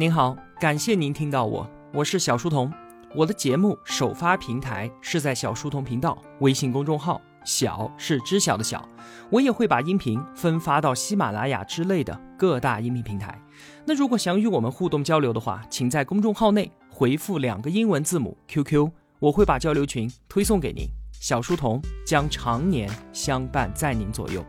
[0.00, 2.72] 您好，感谢您听到我，我是小书童。
[3.14, 8.82] 我的节目首发平台是在小书童频道微信公众号，小是知晓的小。
[9.28, 13.38] 我也会把音频分发到喜马拉雅之类的各大音频平台。
[13.84, 20.86] 那如果想与我们互动交流的话，请在公众号内回复两个英文字母 QQ，我会把交流群推送给您。
[21.12, 24.42] 小书童将常年相伴在您左右。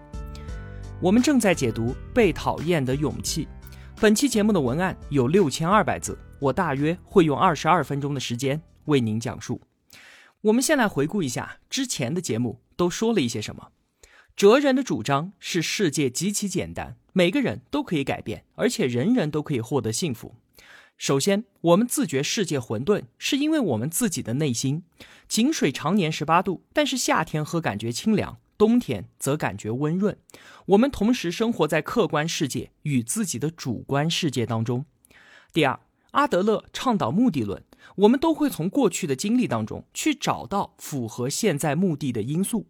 [1.02, 3.46] 我们正在解读《被讨厌的勇气》。
[4.02, 9.62] 本期节目的文案有六千二百字，我大约会用二十二分钟的时间为您讲述。
[10.42, 13.68] 我们先来回顾一下之前的节目都说了一些什么。
[14.36, 20.34] 哲人的主张是世界极其简单，每个人都可以改变，而且人人都可以获得幸福。
[20.98, 24.82] 首先，我们自觉世界混沌，是因为我们自己的内心。
[25.28, 28.40] 井水常年十八度，但是夏天喝感觉清凉。
[28.62, 30.16] 冬天则感觉温润。
[30.68, 34.86] 我们同时生活在客观世界与自己的主观世界当中。
[35.52, 35.80] 第二，
[36.12, 37.64] 阿德勒倡导目的论，
[37.96, 42.68] 我们都会从过去的经历当中去找到符合现在目的的因素。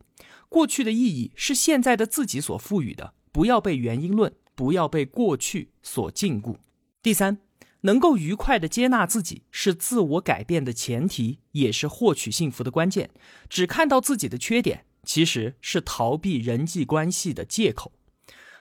[0.48, 6.56] 过去的意义是现在的自己所赋予的，不要被原因论，不要被过去所禁锢。
[7.04, 7.40] 第三，
[7.82, 13.10] 能够愉快的接纳自己是自我改变的前提，也是获取幸福的关键。
[13.50, 14.86] 只看到自己的缺点。
[15.04, 17.92] 其实是逃避人际关系的借口。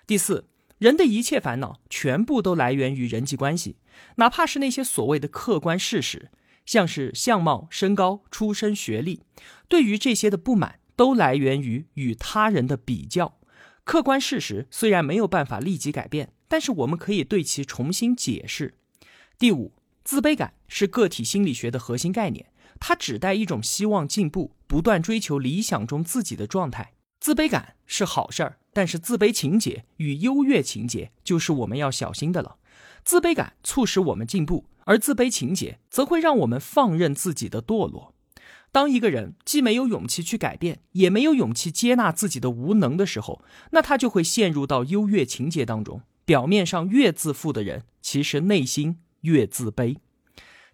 [0.06, 3.76] 第四，人的一切烦恼全部都来源于人际关系，
[4.16, 6.30] 哪怕是那些所谓的客观事实，
[6.64, 9.22] 像是相貌、身高、出身、学历，
[9.68, 13.38] 对于这些的不满都来源于与他人的比较。
[13.84, 18.74] 客观事实虽然没有办法立即改变，但是我们可以对其重新解释。
[19.38, 19.72] 第五，
[20.04, 22.49] 自卑感是个体心理学的核心概念。
[22.80, 26.94] 它指代一种希望进步、不断追求理想中自己的状态。
[27.20, 32.56] 自卑感是好事儿，但是自卑情节与优越情节就是我们要小心的了。
[33.04, 38.14] 自卑感促使我们进步，而自卑情节则会让我们放任自己的堕落。
[38.72, 46.00] 当一个人既没有勇气去改变，也没有勇气接纳自己的无能的时候，那他就会陷入到优越情节当中。
[46.24, 49.96] 表面上越自负的人，其实内心越自卑。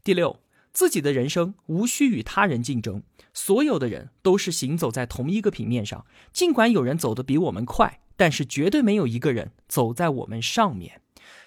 [0.05, 0.39] 第六。
[0.77, 6.05] 自己的人生无需与他人竞争，所有的人都是行走在同一个平面上。
[6.35, 11.01] 尽管有人走得比我们快，但是绝对没有一个人走在我们上面。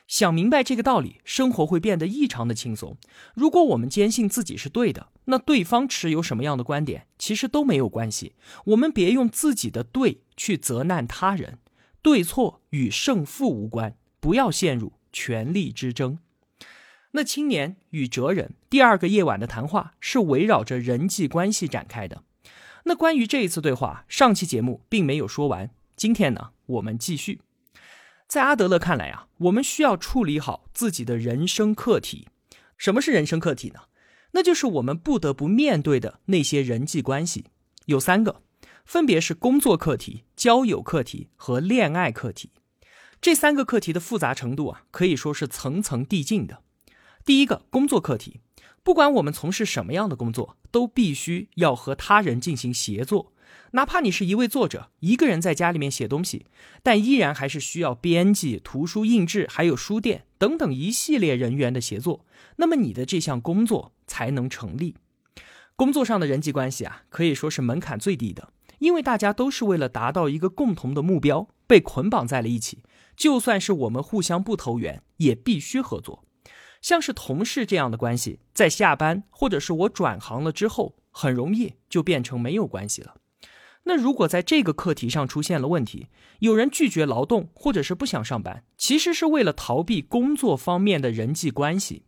[0.07, 2.97] 想明白这个道理，生活会变得异常的轻松。
[3.35, 8.33] 如果我们坚信自己是对的，那对方持有什么样的观点，其实都没有关系。
[8.65, 11.59] 我们别用自己的对去责难他人，
[12.01, 16.17] 对错与胜负无关，不要陷入权力之争。
[17.11, 22.23] 那青年与哲人第二个夜晚的谈话是围绕着人际关系展开的。
[22.85, 25.71] 那关于这一次对话，上期节目并没有说完。
[25.95, 27.41] 今天呢，我们继续。
[28.27, 32.27] 在阿德勒看来啊，我们需要处理好自己的人生课题。
[32.77, 33.81] 什么是人生课题呢？
[34.31, 37.45] 那就是我们不得不面对的那些人际关系，
[37.87, 38.43] 有三个，
[38.85, 42.51] 分别是工作课题、交友课题和恋爱课题。
[43.19, 46.61] 这三个课题的复杂程度啊，可以说是层层递进的。
[47.29, 48.39] 第一个工作课题，
[48.81, 53.33] 不管我们从事什么样的工作，都必须要和他人进行协作。
[53.73, 56.47] 哪怕你是一位作者，一个人在家里面写东西，
[56.81, 62.25] 但依然还是需要编辑、图书印制，还有书店等等一系列人员的协作。
[62.55, 64.95] 那么你的这项工作才能成立。
[65.75, 72.81] 工作上的人际关系啊，可以说是门槛最低的，因为大家都是为了达到一个共同的目标被捆绑在了一起。
[73.15, 76.23] 就算是我们互相不投缘，也必须合作。
[76.81, 83.15] 像是同事这样的关系，在下班或者是我转行了之后，很容易就变成没有关系了。
[83.83, 86.07] 那如果在这个课题上出现了问题，
[86.39, 92.03] 有人拒绝劳动或者是不想上班，其实是为了逃避工作方面的人际关系。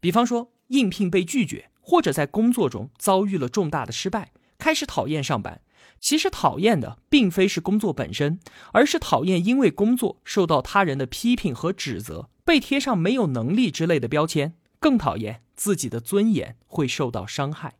[0.00, 5.62] 比方说应聘被拒绝，或者在工作中遭遇了重大的失败，开始讨厌上班。
[6.00, 8.40] 其实讨厌的并非是工作本身，
[8.72, 12.28] 而是讨厌因为工作受到他人的批评和指责。
[12.44, 17.74] 被贴上没有能力之类的标签，更讨厌自己的尊严会受到伤害。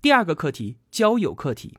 [0.00, 1.76] 第二个课题，交友课题。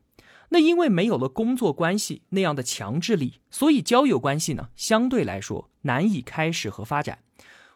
[0.50, 7.19] 那因为没有了工作关系那样的强制力，所以交友关系呢，相对来说难以开始和发展。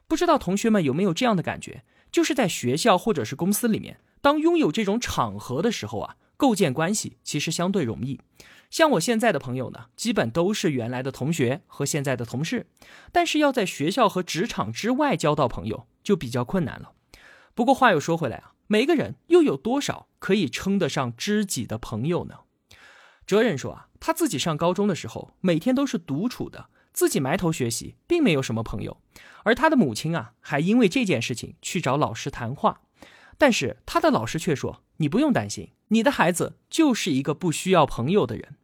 [0.07, 1.83] 不知道同学们有没有这样的感觉？
[2.11, 8.19] 就是在学校或者是公司里面，当拥有这种场合的时候啊，构建关系其实相对容易。
[8.69, 12.67] 像我现在的朋友呢，基本都是原来的同学和现在的同事，
[13.11, 16.91] 但是要在学校和职场之外交到朋友就比较困难了。
[17.55, 22.39] 不过话又说回来啊，每个人又有多少可以称得上知己的朋友呢？
[23.25, 29.01] 哲人说啊，他自己上高中的时候，每天都是独处的，自己埋头学习，并没有什么朋友，
[29.43, 32.81] 而他的母亲啊，还因为这件事情去找老师谈话，
[33.37, 38.55] 但是他的老师却说：“你不用担心，你的孩子就是一个不需要朋友的人。”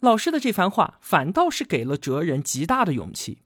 [0.00, 3.38] 老师的这番话反倒是给了哲人极大的勇气。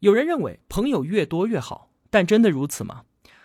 [0.00, 3.04] 有人认为朋友越多越好，但真的如此吗？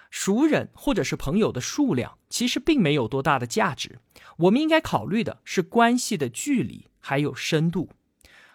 [0.10, 4.00] 熟人或者是朋友的数量其实并没有多大的价值，
[4.38, 7.90] 我们应该考虑的是关系的距离还有深度。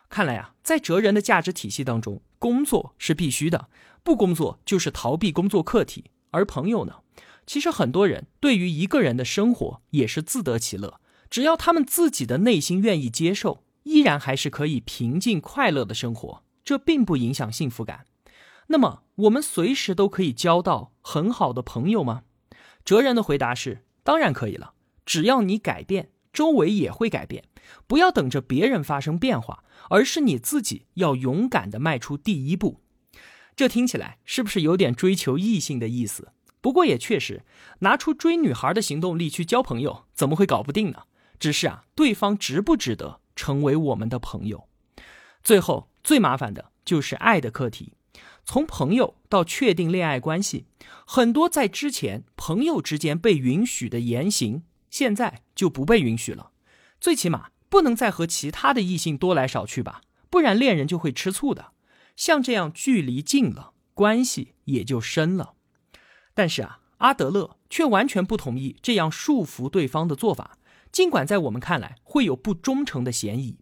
[0.08, 3.68] 看来啊，在哲人的价值体系当中，工作是必须的，
[4.02, 6.10] 不工作就是逃避工作课题。
[6.32, 6.96] 而朋友呢，
[7.46, 18.06] 其实很多人对于一个人的生活也是自得其乐，只要他们自己的内心愿意接受，依然还是可以平静快乐的生活，这并不影响幸福感。
[18.68, 22.22] 那么，我们随时都可以交到很好的朋友吗？
[22.84, 24.72] 哲人的回答是：当然可以了。
[25.04, 27.44] 只要你改变，周围也会改变。
[27.86, 32.80] 不要等着别人发生变化，而是你自己要勇敢的迈出第一步。
[33.54, 36.32] 这听起来是不是有点追求异性的意思？
[36.64, 37.44] 不过也确实，
[37.80, 41.02] 拿出追女孩的行动力去交朋友，怎么会搞不定呢？
[41.38, 44.66] 只是啊，对方值不值得成为我们的朋友？
[45.42, 47.92] 最后，最麻烦的就是爱的课题。
[48.46, 50.64] 从朋友到确定恋爱关系，
[51.06, 56.52] 很多在之前朋友之间被允许的言行，现在就不被允许了。
[56.98, 60.00] 最起码不能再和其他的异性多来少去吧，
[60.30, 61.72] 不然恋人就会吃醋的。
[62.16, 65.52] 像这样距离近了，关系也就深了。
[66.34, 70.58] 但是啊，阿德勒却完全不同意这样束缚对方的做法，
[70.92, 73.56] 尽管在我们看来会有不忠诚的嫌疑。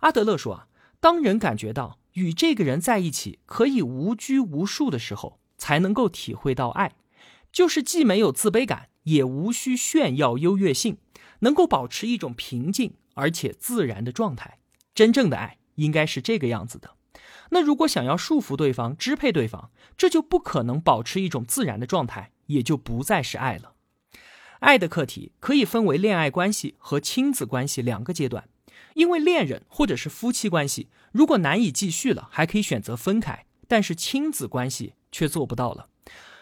[0.00, 0.68] 阿德勒说啊，
[1.00, 1.98] 当人感觉到。
[2.14, 6.96] 与这个人在一起可以无拘无束的时候，才能够体会到爱，
[7.52, 10.96] 就是既没有自卑感，也无需炫耀优越性，
[11.40, 14.58] 能够保持一种平静而且自然的状态。
[14.96, 16.96] 真正的爱应该是这个样子的。
[17.50, 23.74] 那如果想要束缚对方、支配对方，这就不可能保持一种自然的状态，也就不再是爱了。
[24.60, 28.48] 爱的课题可以分为恋爱关系和亲子关系两个阶段。
[28.94, 35.88] 因为恋人或者是夫妻关系，如果难以继续了，还可以选择分开；但是亲子关系却做不到了。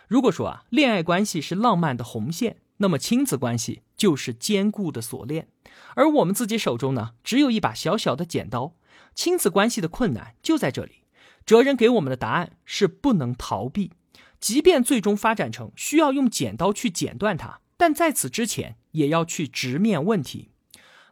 [0.09, 5.49] 如果说啊，恋爱关系是浪漫的红线，那么亲子关系就是坚固的锁链。
[5.95, 8.75] 而我们自己手中呢，只有一把小小的剪刀。
[9.17, 11.03] 亲子关系的困难就在这里。
[11.45, 13.93] 哲人给我们的答案是不能逃避，
[14.39, 20.51] 即便最终发展成需要用剪刀去剪断它，但在此之前也要去直面问题。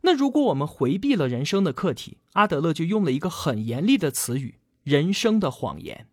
[0.02, 6.08] 那如果我们回避了人生的课题，阿德勒就用了一个很严厉的词语——人生的谎言。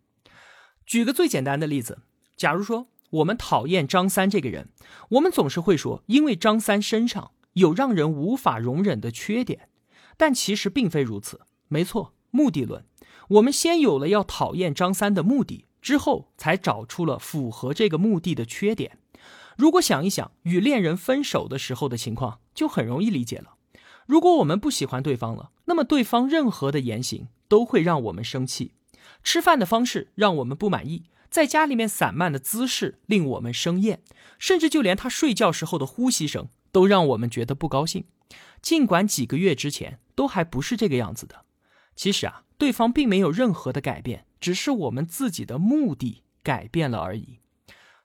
[0.86, 1.98] 举个最简单的例子，
[2.36, 4.70] 假如说我们讨厌张三这个人，
[5.10, 9.68] 我们总是会说，因为张三身上有让人无法容忍的缺点。
[10.16, 11.40] 但其实并非如此。
[11.72, 12.84] 没错，目的论，
[13.28, 18.98] 我们先有了要讨厌张三的目的，之后才找出了符合这个目的的缺点。
[19.56, 23.54] 如果想一想与恋人分手的时候的情况，就很容易理解了。
[24.04, 28.74] 如果我们不喜欢对方了，那么对方任何的言行都会让我们生气。
[29.24, 34.02] 吃饭的方式让我们不满意，在家里面散漫的姿势令我们生厌，
[34.38, 38.04] 甚至就连他睡觉时候的呼吸声都让我们觉得不高兴。
[38.60, 41.44] 尽管几个月之前都还不是这个样子的，
[41.94, 47.38] 其实啊，对方并没有任何的改变，只是我们自己的目的改变了而已。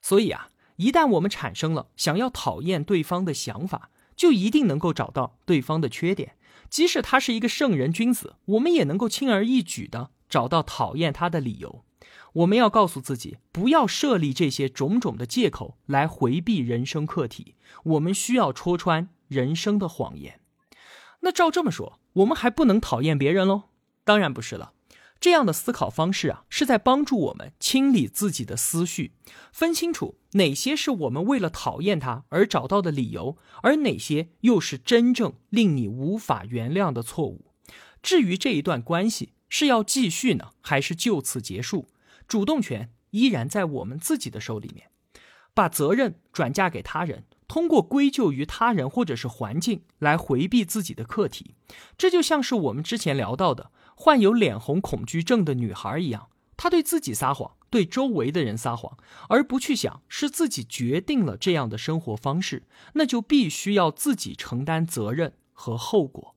[0.01, 6.36] 所以啊，一旦我们产生了想要讨厌对方的想法，就一定能够找到对方的缺点，
[6.70, 11.84] 即使他是一个圣人君子，我们也能够轻而易举的找到讨厌他的理由。
[12.34, 17.56] 我们要告诉自己，不要设立这些种种的借口来回避人生课题。
[17.84, 20.39] 我们需要戳穿人生的谎言。
[21.22, 23.63] 那照这么说，我们还不能讨厌别人喽？
[24.08, 24.72] 当然不是了。
[25.20, 29.12] 这样的思考方式啊，是在帮助我们清理自己的思绪，
[29.52, 37.52] 分清楚哪些是我们为了讨厌他而找到的理由，而哪些又是真正令你无法原谅的错误。
[38.02, 41.90] 至于这一段关系是要继续呢，还是就此结束，
[42.28, 44.90] 主动权依然在我们自己的手里面。
[45.54, 51.56] 把责任转嫁给他人，通过归咎于他人或者是环境来回避自己的课题，
[51.98, 53.72] 这就像是我们之前聊到的。
[54.00, 58.96] 患有脸红恐惧症的女孩一样，她对自己撒谎，对周围的人撒谎，
[59.27, 66.36] 而不去想是自己决定了这样的生活方式，那就必须要自己承担责任和后果。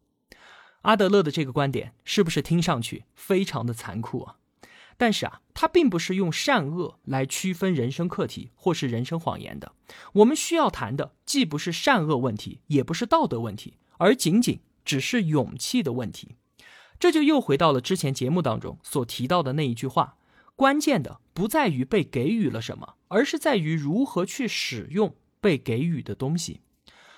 [0.82, 4.36] 阿德勒的这个观点是不是听上去非常的残酷啊？
[4.96, 9.72] 但是啊，他并不是用善恶来区分人生课题或是人生谎言的。
[10.14, 16.36] 我们需要谈的既不是善恶问题，也不是道德问题，而仅仅只是勇气的问题。
[17.00, 20.18] 这就又回到了之前节目当中所提到的那一句话：
[20.54, 26.60] 关键的不在于被给予了什么，而是在于如何去使用被给予的东西。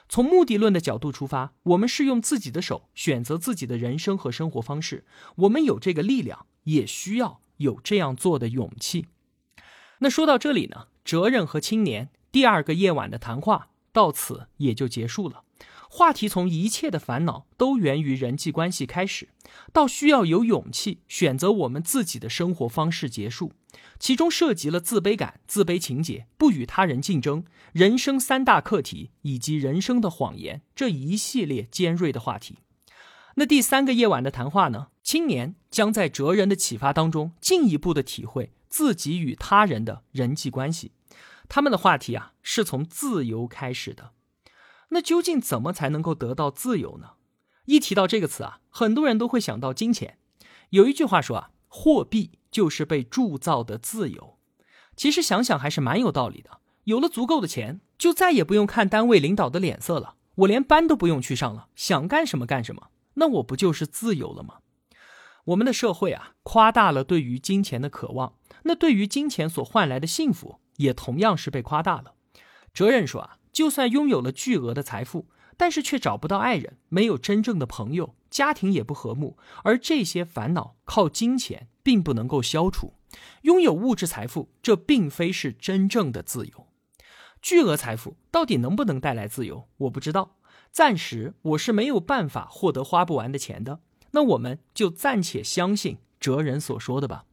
[0.09, 5.05] 从目的论的角度出发，我们是用自己的手选择自己的人生和生活方式。
[5.35, 9.07] 我们有这个力量，也需要有这样做的勇气。
[9.99, 15.43] 那说到这里呢，哲人和青年第二个夜晚的谈话到此也就结束了。
[15.95, 19.29] 话题从一切的烦恼都源于人际关系开始，
[19.75, 23.53] 到需要有勇气选择我们自己的生活方式结束，
[23.99, 27.45] 其中涉及了自卑感、自卑情节、不与他人竞争、
[27.75, 32.57] 人生三大课题以及人生的谎言这一系列尖锐的话题。
[33.35, 34.87] 那第三个夜晚的谈话呢？
[35.03, 40.93] 青年将在哲人的启发当中进一步的体会自己与他人的人际关系。
[41.51, 44.13] 他们的话题啊，是从自由开始的。
[44.95, 47.13] 那究竟怎么才能够得到自由呢？
[47.65, 50.19] 一提到这个词啊，很多人都会想到金钱。
[50.69, 54.39] 有一句话说啊，货币就是被铸造的自由。
[54.95, 56.61] 其实想想还是蛮有道理的。
[56.85, 62.89] 有了足够的钱，就再也不用看单位领导的脸色了，我连班都不用去上了，想干什么干什么。
[63.15, 64.59] 那我不就是自由了吗？
[65.45, 68.35] 我们的社会啊，夸大了对于金钱的渴望，
[68.65, 72.13] 那对于金钱所换来的幸福，也同样是被夸大了。
[72.75, 73.39] 哲人说啊。
[73.53, 82.95] 就算拥有了巨额的财富，但是却找不到爱人，没有真正的朋友，家庭也不和睦，而这些烦恼靠金钱并不能够消除。
[83.43, 86.67] 拥有物质财富，这并非是真正的自由。
[87.43, 89.69] 巨额财富到底能不能带来自由？
[89.77, 90.37] 我不知道，
[90.71, 93.81] 暂时我是没有办法获得花不完的钱的。
[94.13, 97.25] 那我们就暂且相信哲人所说的吧。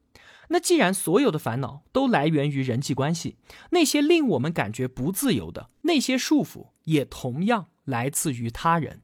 [0.49, 3.37] 那既然所有的烦恼都来源于人际关系，
[3.71, 9.01] 那些令我们感觉不自由的那些束缚，也同样来自于他人。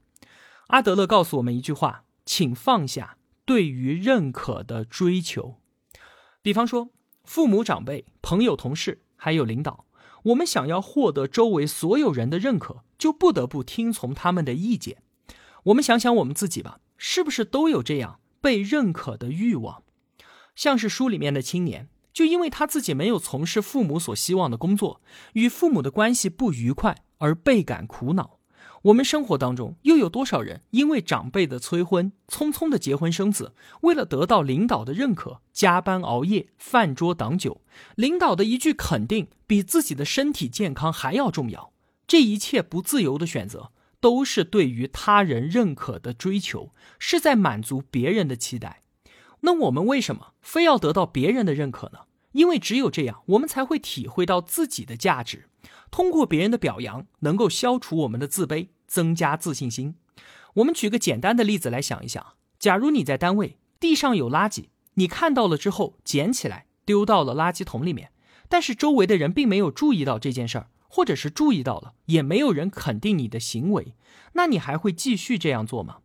[0.68, 5.60] 阿德勒告诉我们一句话：请放下对于认可的追求。
[6.42, 6.90] 比方说，
[7.24, 9.86] 父母、长辈、朋友、同事，还有领导，
[10.24, 14.98] 我们想要获得周围所有人的认可，就不得不听从他们的意见。
[15.64, 19.84] 我们想想我们自己吧，是不是都有这样被认可的欲望？
[20.56, 25.00] 像是书里面的青年，就因为他自己没有从事父母所希望的工作，
[25.34, 28.40] 与父母的关系不愉快而倍感苦恼。
[28.82, 37.60] 我们生活当中又有多少人因为长辈的催婚，匆匆的结婚生子，为了得到领导的认可，加班熬夜，饭桌挡酒，
[37.96, 41.72] 领导的一句肯定比自己的身体健康还要重要。
[42.06, 46.70] 这一切不自由的选择，都是对于他人认可的追求，
[47.00, 48.82] 是在满足别人的期待。
[49.46, 52.00] 那我们为什么非要得到别人的认可呢？
[52.32, 55.48] 因为只有这样，我们才会体会到自己的价值。
[55.92, 59.94] 通过别人的表扬，能够消除我们的自卑，增加自信心。
[60.54, 68.10] 我们举个简单的例子来想一想：假如你在单位，地上有垃圾，你看到了之后捡起来丢到了垃圾桶里面，
[68.48, 73.94] 但是周围的人并没有注意到这件事儿，或者是注意到了，也没有人肯定你的行为，
[74.32, 75.98] 那你还会继续这样做吗？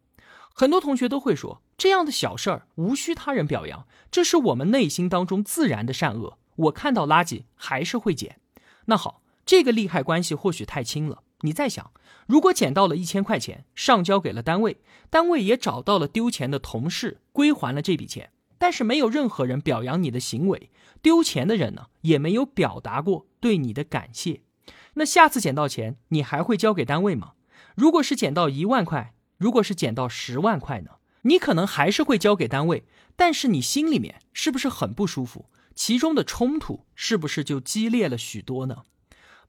[0.53, 6.37] 很多同学都会说，这样的小事儿无需他人表扬，这是我们内心当中自然的善恶。
[6.55, 8.39] 我看到垃圾还是会捡。
[8.85, 11.23] 那好，这个利害关系或许太轻了。
[11.41, 11.91] 你再想，
[12.27, 18.29] 如果捡到了一千块钱，上交给了单位，单位也找到了丢钱的同事，归还了这笔钱，
[18.59, 20.69] 但是没有任何人表扬你的行为，
[21.01, 24.41] 丢钱的人呢也没有表达过对你的感谢。
[24.95, 27.31] 那下次捡到钱，你还会交给单位吗？
[27.75, 29.15] 如果是捡到一万块。
[29.41, 30.91] 如果是捡到十万块呢？
[31.23, 32.83] 你可能还是会交给单位，
[33.15, 35.47] 但是你心里面是不是很不舒服？
[35.73, 38.83] 其中的冲突是不是就激烈了许多呢？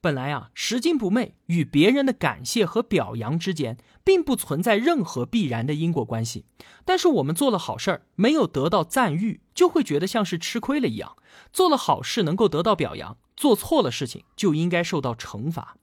[0.00, 6.46] 本来啊，拾金不昧与别人的感谢和表扬之间，并不存在任何必然的因果关系。
[6.86, 11.16] 但是我们做了好事儿，没有得到赞誉，就会觉得像是吃亏了一样；
[11.52, 15.76] 做了好事能够得到表扬，做错了事情就应该受到惩罚。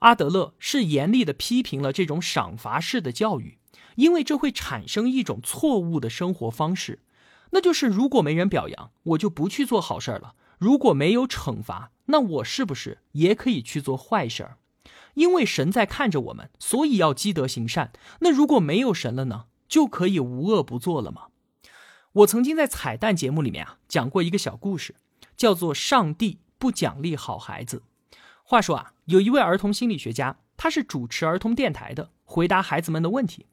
[0.00, 3.58] 阿德勒是严厉的批评了这种赏罚式的教育，
[3.96, 7.00] 因为这会产生一种错误的生活方式，
[7.50, 14.56] 那就是如果没人表扬，我就不去做好事了；如果没有惩罚，那我是不是也可以去做坏事儿？
[15.14, 17.92] 因为神在看着我们，所以要积德行善。
[18.20, 19.46] 那如果没有神了呢？
[19.68, 21.26] 就可以无恶不作了吗？
[22.12, 24.94] 我曾经在彩蛋节目里面啊讲过一个小故事，
[25.36, 27.82] 叫做“上帝不奖励好孩子”。
[28.50, 33.44] 话说啊，有一位儿童心理学家，他是主持儿童电台的，回答孩子们的问题。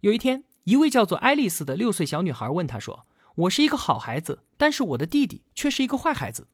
[0.00, 3.06] 有一天，一位叫做爱丽丝的六岁小女孩问他说
[3.46, 6.48] ：“我是一个好孩子，但是我的弟弟却是一个坏孩子。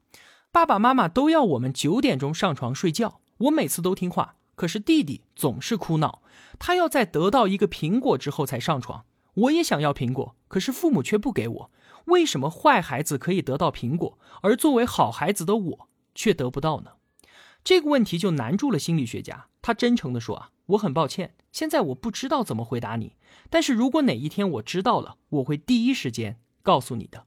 [0.53, 6.21] 爸爸妈妈都要我们九点钟上床睡觉，我每次都听话，可是弟弟总是哭闹，
[6.59, 9.07] 他要在得到一个苹果之后才上床。
[9.33, 11.71] 我也想要苹果，可是父母却不给我。
[12.05, 16.91] 为什么坏孩子可以得到苹果，而作为好孩子的我却得不到呢？
[17.67, 19.49] 这个问题就难住了心理学家。
[19.61, 23.17] 他真诚地说：“啊，我很抱歉，现在我不知道怎么回答你。
[23.51, 27.27] 但是如果哪一天我知道了，我会第一时间告诉你的。”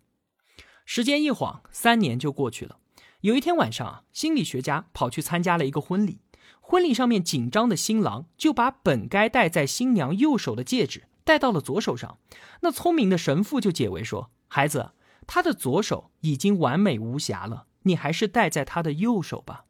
[0.86, 2.78] 时间一晃，三年就过去了。
[3.20, 6.22] 有一天晚上啊，心理学家跑去参加了一个婚礼。
[6.62, 12.18] 婚礼上面，紧张的新郎就把本该戴在新娘右手的戒指戴到了左手上。
[12.62, 14.92] 那聪明的神父就解围说：“孩子，
[15.28, 19.66] 他的左手已经完美无瑕了，你还是戴在他的右手吧。”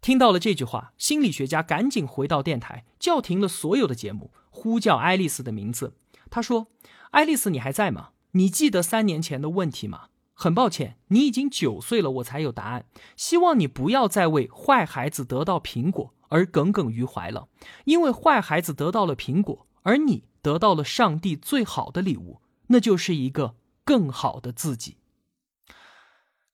[0.00, 5.94] 听到了这句话，心理学家赶紧回到电台，叫停了所有的节目，呼叫爱丽丝的名字。
[6.30, 6.68] 他说
[7.12, 8.10] ：“爱丽丝，你还在吗？
[8.32, 10.08] 你记得三年前的问题吗？
[10.34, 12.86] 很抱歉，你已经九岁了，我才有答案。
[13.16, 17.48] 希望你不要再为坏孩子得到苹果而耿耿于怀了，
[17.84, 24.98] 因为坏孩子得到了苹果，而你得到了上帝最好的礼物，那就是一个更好的自己。”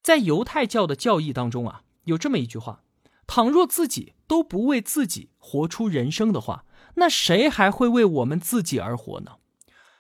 [0.03, 2.83] 在犹太教的教义当中啊，有这么一句话。
[3.27, 6.65] 倘若自己都不为自己活出人生的话，
[6.97, 9.33] 那谁还会为我们自己而活呢？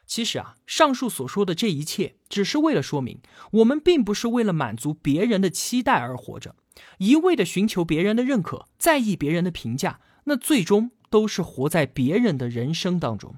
[0.06, 3.20] 其实啊，上述所说的这一切，只是为了说明，
[3.52, 6.54] 我们并不是为了满足别人的期待而活着，
[6.98, 13.36] 一味的寻求别人的认可，在意别人的评价，那最终都是活在别人的人生当中。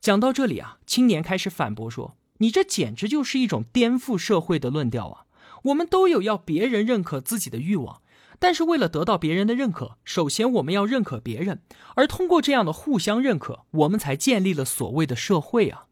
[0.00, 5.24] 讲到这里啊，青年开始反驳说：“你这简直就是一种颠覆社会的论调啊！
[5.62, 8.02] 我们都有要别人认可自己的欲望。”
[8.44, 11.62] 但是为了得到别人的认可，首先我们要认可别人，
[11.94, 15.86] 而通过这样的互相认可，我们才建立了所谓的社会啊。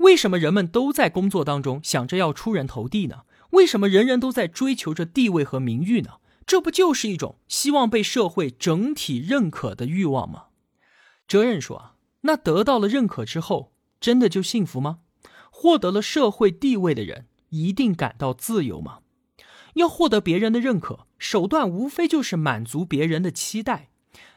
[0.00, 3.22] 为什么人们都在工作当中想着要出人头地呢？
[3.52, 6.16] 为什么人人都在追求着地位和名誉呢？
[6.44, 10.48] 这不就是一种希望被社会整体认可的欲望吗？
[11.26, 14.98] 哲人说啊，那得到了认可之后，真的就幸福吗？
[15.50, 18.98] 获得了社会地位的人一定感到自由吗？
[19.74, 23.90] 要获得别人的认可，手段无非就是满足别人的期待。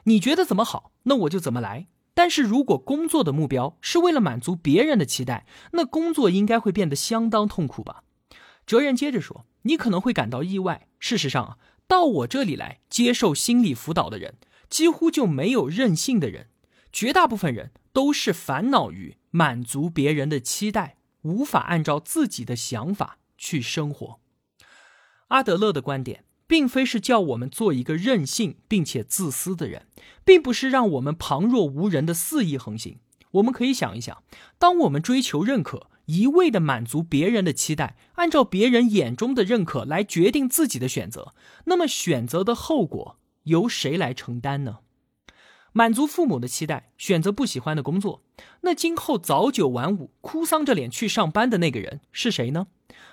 [0.04, 1.88] 你觉得怎么好，那我就怎么来。
[2.14, 8.04] 但是如果工作的目标是为了满足别人的期待，那工作应该会变得相当痛苦吧？
[8.66, 10.88] 哲人接着说：“你可能会感到意外。
[11.00, 14.36] 事实上啊，到我这里来接受心理辅导的人，
[14.68, 16.48] 几乎就没有任性的人，
[16.92, 24.20] 绝大部分人都是烦恼于满足别人的期待，无法按照自己的想法去生活。”
[25.28, 29.88] 阿德勒的观点，并非是叫我们做一个任性并且自私的人，
[30.24, 33.00] 并不是让我们旁若无人的肆意横行。
[33.32, 34.24] 我们可以想一想，
[34.58, 41.34] 当我们追求认可，一味的满足别人的期待，按照别人眼中的认可来决定自己的选择，
[41.66, 44.78] 那么选择的后果由谁来承担呢？
[45.74, 48.24] 满足父母的期待，选择不喜欢的工作，
[48.62, 52.68] 那今后早九晚五、哭丧着脸去上班的那个人是谁呢？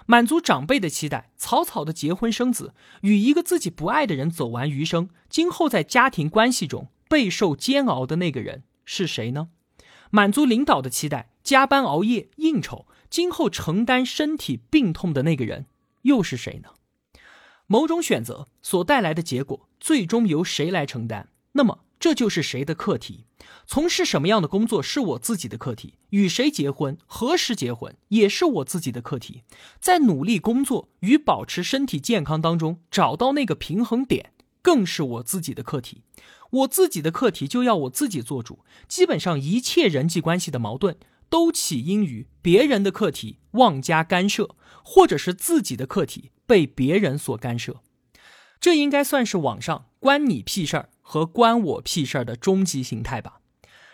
[0.06, 9.48] 满足长辈的期待，草草的结婚生子，与一个自己不爱的人走完余生，今后在家庭关系中备受煎熬的那个人是谁呢？
[10.10, 15.66] 满足领导的期待，加班熬夜应酬，今后承担身体病痛的那个人
[16.02, 16.70] 又是谁呢？
[17.66, 21.28] 某种选择所带来的结果，最终由谁来承担？
[21.52, 21.83] 那么。
[21.98, 23.24] 这就是谁的课题？
[23.66, 29.42] 从事什么样的工作是我自己的课题；与谁结婚、何时结婚也是我自己的课题。
[29.80, 36.02] 在努力工作与保持身体健康当中找到那个平衡点，更是我自己的课题。
[36.50, 38.60] 我自己的课题就要我自己做主。
[38.86, 40.96] 基本上一切人际关系的矛盾，
[41.30, 47.80] 都起因于别人的课题妄加干涉，或者是自己的课题被别人所干涉。
[48.60, 50.90] 这应该算是网上关你屁事儿。
[51.06, 53.40] 和关我屁事儿的终极形态吧，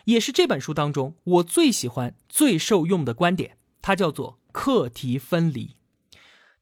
[0.05, 3.59] 也是这本书当中我最喜欢、最受用的观点。
[3.83, 5.77] 它叫做课题分离。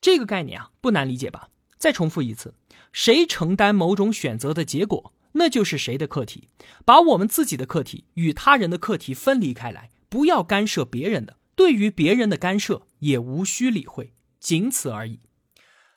[0.01, 1.51] 这个概念啊，不难理解吧？
[1.77, 2.55] 再重复一次：
[2.93, 6.49] 谁承担某种选择的结果，那就是谁的课题。
[6.85, 11.37] 把我们自己的课题与他人的课题分离开来，不要干涉别人的。
[11.55, 15.21] 对于别人的干涉，也无需理会，仅此而已。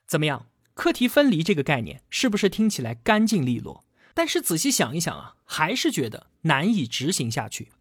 [0.05, 0.47] 怎么样？
[0.73, 3.85] 课题分离这个概念是不是听起来干净利落？
[4.13, 7.71] 但是仔细想一想啊，还是觉得难以执行下去。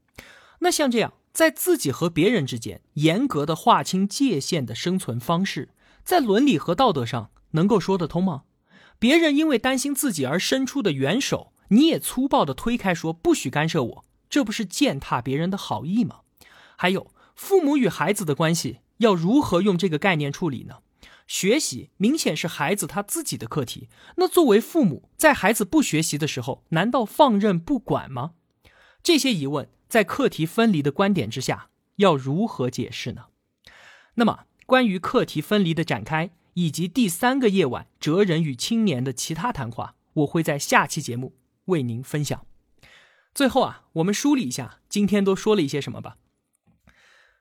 [0.61, 5.71] 那像这样，在自己和别人之间严格的划清界限的生存方式，
[6.05, 8.43] 在伦理和道德上能够说得通吗？
[8.99, 16.21] 别人因为担心自己而伸出的援手，你也粗暴的推开，说不许干涉我，这不是践踏别人的好意吗？
[16.77, 20.77] 还有，父母与孩子的关系要如何用这个概念处理呢？
[21.31, 28.33] 学习明显是孩子他自己的课题，那作为父母，在孩子不学习的时候，难道放任不管吗？
[29.01, 33.27] 这些疑问在课题分离的观点之下要如何解释呢？
[34.14, 42.45] 那么，关于课题分离的展开，以及第三个夜晚哲人与青年的其他谈话，我会在下期节目为您分享。
[43.33, 46.16] 最后啊，我们梳理一下今天都说了一些什么吧。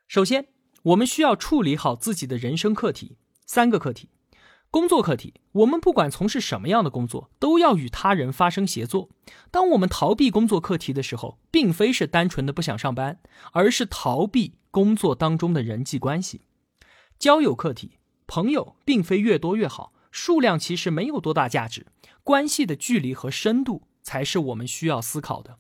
[0.08, 0.50] 首先，
[0.84, 3.18] 我们需要处理好自己的人生课题，
[3.52, 4.10] 三个课题。
[4.70, 9.10] 工作课题，我们不管从事什么样的工作，都要与他人发生协作。
[9.50, 13.20] 当我们逃避工作课题的时候，并非是单纯的不想上班，
[13.54, 16.42] 而是逃避工作当中的人际关系。
[17.18, 21.88] 交友课题，朋友并非越多越好，数量其实没有多大价值，
[22.24, 25.58] 关系的距离和深度才是我们需要思考的。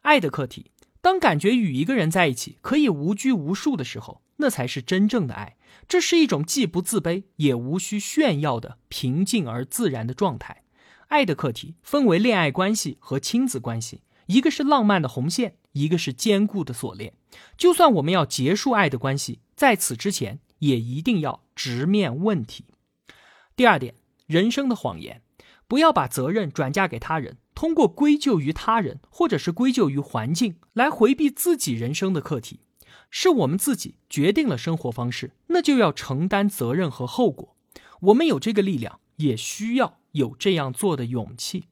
[0.00, 5.56] 爱的课题，当感觉与一个人在一起可以无拘无束的时候，那才是真正的爱。
[5.86, 10.64] 这是一种既不自卑也无需炫耀的平静而自然的状态。
[11.06, 17.14] 爱的课题分为恋爱关系和亲子关系，一个是浪漫的红线，一个是坚固的锁链。
[17.56, 22.64] 就算我们要结束爱的关系，在此之前也一定要直面问题。
[23.54, 23.94] 第二点，
[24.26, 25.22] 人生的谎言，
[25.68, 27.38] 不要把责任转嫁给他人。
[27.54, 32.60] 通过归咎于他人，或者是归咎于环境，来回避自己人生的课题，
[33.10, 37.56] 是我们自己决定了生活方式，那就要承担责任和后果。
[38.00, 41.64] 我们有这个力量，也需要有这样做的勇气。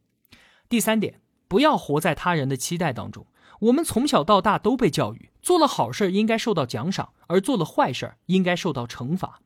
[0.69, 3.27] 第三点，不要活在他人的期待当中。
[3.61, 9.41] 我们从小到大都被教育，做了好事应该受到奖赏，而做了坏事应该受到惩罚。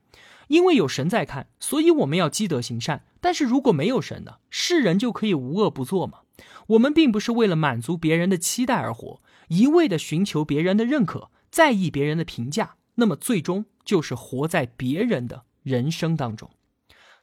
[0.48, 3.06] 因为有神在看，所以我们要积德行善。
[3.20, 4.36] 但是如果没有神呢？
[4.50, 6.20] 世人就可以无恶不作吗？
[6.68, 16.50] 我们并不是为了满足别人的期待而活，一味的寻求别人的认可，在意别人的评价，那么最终就是活在别人的人生当中。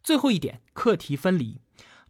[0.01, 1.59] 最后一点，课题分离。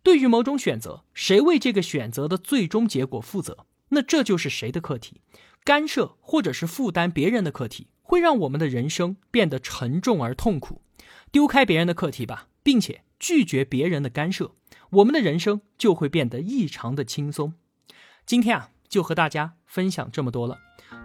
[0.04, 5.22] 对于某种选择，谁为这个选择的最终结果负责，那这就是谁的课题。
[5.64, 10.84] 干涉或者是负担别人的课题，会让我们的人生变得沉重而痛苦。
[11.32, 14.54] 丢开别人的课题吧，并且拒绝别人的干涉。
[14.92, 17.56] 我们的人生就会变得异常的轻松。
[18.28, 20.60] 今天啊，就和大家分享这么多了。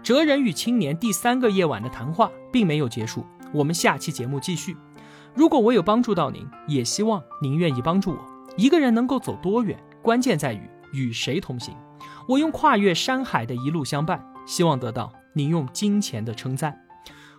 [0.07, 4.73] 哲人与青年第三个夜晚的谈话并没有结束，我们下期节目继续。
[5.35, 8.19] 如果我有帮助到您，也希望您愿意帮助我。
[8.55, 10.61] 一个人能够走多远，关键在于
[10.93, 11.75] 与谁同行。
[12.25, 16.79] 我用跨越山海的一路相伴，希望得到您用金钱的称赞。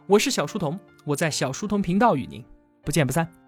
[0.07, 2.44] 我是小书童，我在小书童频道与您
[2.85, 3.47] 不见不散。